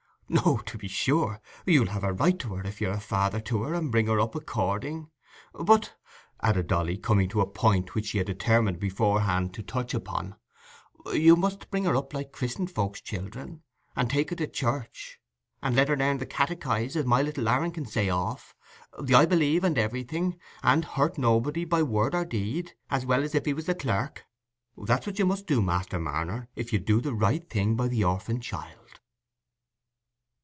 [0.45, 3.63] "No, to be sure; you'll have a right to her, if you're a father to
[3.63, 5.09] her, and bring her up according.
[5.51, 5.93] But,"
[6.41, 10.37] added Dolly, coming to a point which she had determined beforehand to touch upon,
[11.11, 15.19] "you must bring her up like christened folks's children, and take her to church,
[15.61, 19.65] and let her learn her catechise, as my little Aaron can say off—the "I believe",
[19.65, 23.75] and everything, and "hurt nobody by word or deed",—as well as if he was the
[23.75, 24.23] clerk.
[24.77, 28.05] That's what you must do, Master Marner, if you'd do the right thing by the
[28.05, 28.77] orphin child."